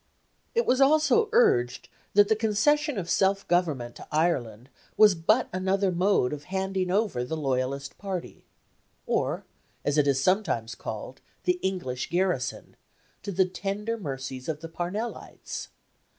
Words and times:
It 0.55 0.65
was 0.65 0.81
also 0.81 1.29
urged 1.31 1.87
that 2.15 2.27
the 2.27 2.35
concession 2.35 2.97
of 2.97 3.07
self 3.07 3.47
government 3.47 3.95
to 3.97 4.07
Ireland 4.11 4.69
was 4.97 5.13
but 5.13 5.47
another 5.53 5.91
mode 5.91 6.33
of 6.33 6.45
handing 6.45 6.89
over 6.89 7.23
the 7.23 7.37
Loyalist 7.37 7.99
party 7.99 8.47
or, 9.05 9.45
as 9.85 9.99
it 9.99 10.07
is 10.07 10.19
sometimes 10.19 10.73
called, 10.73 11.21
the 11.43 11.59
English 11.61 12.09
garrison 12.09 12.75
to 13.21 13.31
the 13.31 13.45
tender 13.45 13.95
mercies 13.95 14.49
of 14.49 14.61
the 14.61 14.69
Parnellites. 14.69 15.67